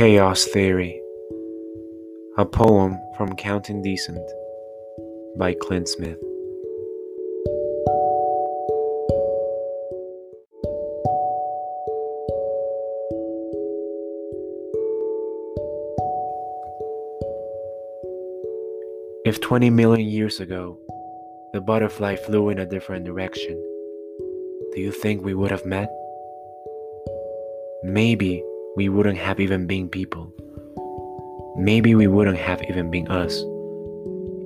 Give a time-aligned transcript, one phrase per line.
[0.00, 0.98] Chaos Theory
[2.38, 4.26] A poem from Counting Descent
[5.36, 6.16] by Clint Smith.
[19.26, 20.78] If 20 million years ago
[21.52, 23.62] the butterfly flew in a different direction,
[24.72, 25.90] do you think we would have met?
[27.82, 28.42] Maybe
[28.76, 30.32] we wouldn't have even been people.
[31.56, 33.40] Maybe we wouldn't have even been us.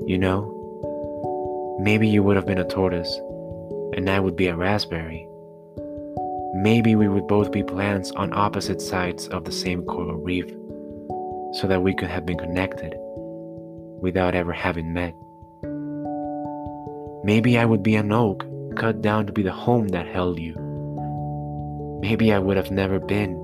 [0.07, 0.51] You know?
[1.81, 3.15] Maybe you would have been a tortoise,
[3.95, 5.29] and I would be a raspberry.
[6.55, 10.47] Maybe we would both be plants on opposite sides of the same coral reef,
[11.61, 12.95] so that we could have been connected
[14.01, 15.15] without ever having met.
[17.25, 20.55] Maybe I would be an oak cut down to be the home that held you.
[22.01, 23.41] Maybe I would have never been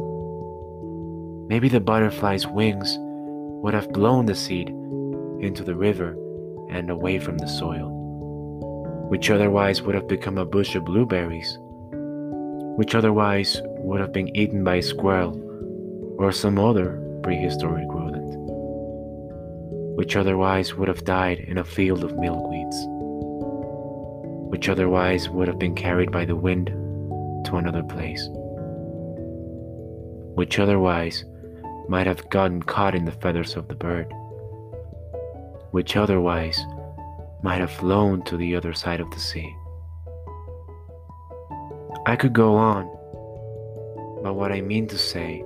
[1.51, 6.17] Maybe the butterfly's wings would have blown the seed into the river
[6.71, 7.91] and away from the soil,
[9.09, 11.59] which otherwise would have become a bush of blueberries,
[12.77, 15.35] which otherwise would have been eaten by a squirrel
[16.21, 18.33] or some other prehistoric rodent,
[19.97, 22.77] which otherwise would have died in a field of milkweeds,
[24.53, 26.69] which otherwise would have been carried by the wind
[27.45, 28.29] to another place,
[30.37, 31.25] which otherwise
[31.91, 34.07] might have gotten caught in the feathers of the bird,
[35.73, 36.57] which otherwise
[37.43, 39.53] might have flown to the other side of the sea.
[42.07, 42.85] I could go on,
[44.23, 45.45] but what I mean to say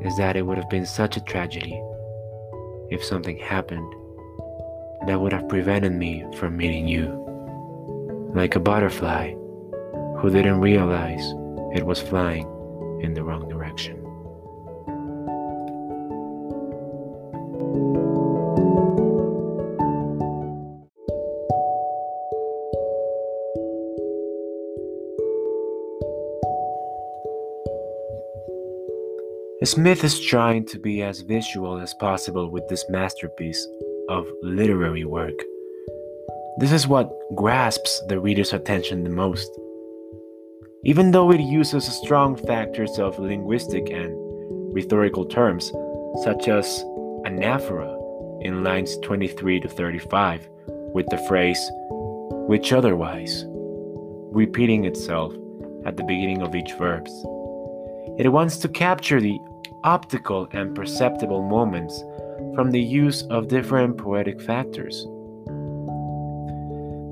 [0.00, 1.80] is that it would have been such a tragedy
[2.90, 3.94] if something happened
[5.06, 7.06] that would have prevented me from meeting you.
[8.34, 9.34] Like a butterfly
[10.18, 11.24] who didn't realize
[11.76, 12.48] it was flying
[13.04, 14.03] in the wrong direction.
[29.66, 33.66] Smith is trying to be as visual as possible with this masterpiece
[34.10, 35.38] of literary work.
[36.58, 39.50] This is what grasps the reader's attention the most.
[40.84, 44.12] Even though it uses strong factors of linguistic and
[44.74, 45.72] rhetorical terms,
[46.24, 46.84] such as
[47.24, 47.96] anaphora
[48.42, 50.46] in lines 23 to 35,
[50.92, 51.70] with the phrase,
[52.48, 55.32] which otherwise, repeating itself
[55.86, 57.24] at the beginning of each verse.
[58.18, 59.38] It wants to capture the
[59.84, 62.02] optical and perceptible moments
[62.54, 65.06] from the use of different poetic factors.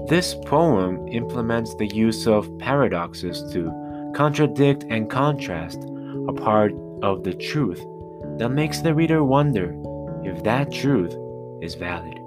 [0.08, 3.70] This poem implements the use of paradoxes to
[4.16, 5.84] contradict and contrast
[6.28, 6.72] a part
[7.02, 7.84] of the truth
[8.38, 9.76] that makes the reader wonder
[10.24, 11.14] if that truth
[11.62, 12.18] is valid.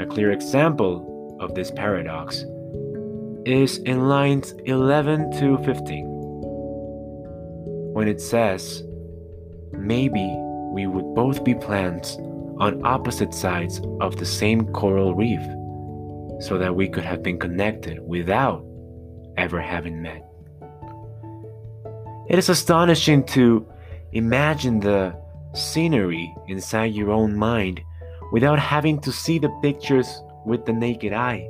[0.00, 2.44] A clear example of this paradox
[3.44, 6.06] is in lines 11 to 15,
[7.92, 8.82] when it says,
[9.78, 10.34] maybe
[10.72, 12.16] we would both be plants
[12.58, 15.40] on opposite sides of the same coral reef
[16.40, 18.64] so that we could have been connected without
[19.36, 20.24] ever having met.
[22.28, 23.66] It is astonishing to
[24.12, 25.16] imagine the
[25.54, 27.80] scenery inside your own mind
[28.32, 31.48] without having to see the pictures with the naked eye.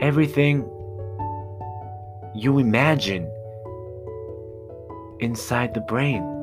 [0.00, 0.68] Everything
[2.34, 3.30] you imagine
[5.20, 6.35] inside the brain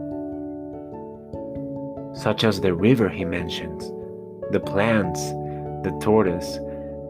[2.14, 3.92] such as the river he mentions,
[4.52, 5.30] the plants,
[5.84, 6.60] the tortoise,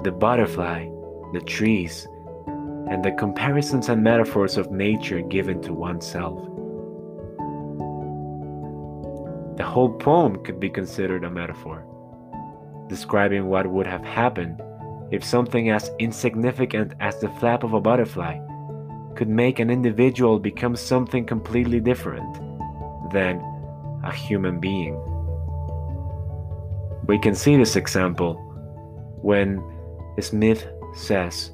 [0.03, 0.87] the butterfly,
[1.33, 2.07] the trees,
[2.89, 6.39] and the comparisons and metaphors of nature given to oneself.
[9.57, 11.85] The whole poem could be considered a metaphor,
[12.87, 14.61] describing what would have happened
[15.11, 18.39] if something as insignificant as the flap of a butterfly
[19.15, 22.33] could make an individual become something completely different
[23.11, 23.39] than
[24.03, 24.95] a human being.
[27.07, 28.35] We can see this example
[29.21, 29.61] when
[30.19, 31.51] Smith says,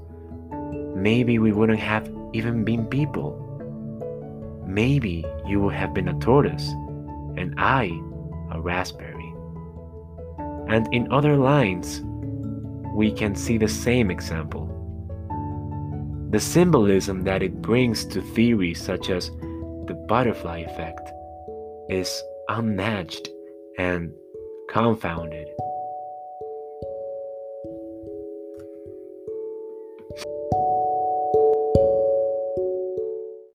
[0.96, 3.46] maybe we wouldn't have even been people.
[4.66, 6.70] Maybe you would have been a tortoise
[7.38, 7.86] and I
[8.52, 9.34] a raspberry.
[10.68, 12.02] And in other lines,
[12.94, 14.68] we can see the same example.
[16.32, 19.32] The symbolism that it brings to theories such as
[19.88, 21.10] the butterfly effect
[21.90, 23.30] is unmatched
[23.78, 24.12] and
[24.70, 25.48] confounded.